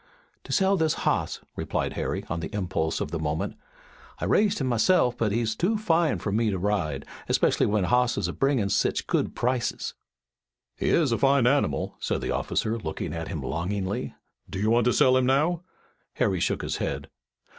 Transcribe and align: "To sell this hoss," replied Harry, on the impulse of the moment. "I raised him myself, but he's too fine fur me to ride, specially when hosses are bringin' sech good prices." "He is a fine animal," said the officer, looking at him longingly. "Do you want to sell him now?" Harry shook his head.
"To 0.45 0.51
sell 0.51 0.77
this 0.77 0.95
hoss," 1.05 1.41
replied 1.55 1.93
Harry, 1.93 2.25
on 2.27 2.39
the 2.39 2.51
impulse 2.55 3.01
of 3.01 3.11
the 3.11 3.19
moment. 3.19 3.55
"I 4.17 4.25
raised 4.25 4.59
him 4.59 4.65
myself, 4.65 5.15
but 5.15 5.31
he's 5.31 5.55
too 5.55 5.77
fine 5.77 6.17
fur 6.17 6.31
me 6.31 6.49
to 6.49 6.57
ride, 6.57 7.05
specially 7.29 7.67
when 7.67 7.83
hosses 7.83 8.27
are 8.27 8.31
bringin' 8.33 8.69
sech 8.71 9.05
good 9.05 9.35
prices." 9.35 9.93
"He 10.75 10.89
is 10.89 11.11
a 11.11 11.19
fine 11.19 11.45
animal," 11.45 11.97
said 11.99 12.21
the 12.21 12.31
officer, 12.31 12.79
looking 12.79 13.13
at 13.13 13.27
him 13.27 13.43
longingly. 13.43 14.15
"Do 14.49 14.57
you 14.57 14.71
want 14.71 14.85
to 14.85 14.93
sell 14.93 15.15
him 15.15 15.27
now?" 15.27 15.61
Harry 16.13 16.39
shook 16.39 16.63
his 16.63 16.77
head. 16.77 17.07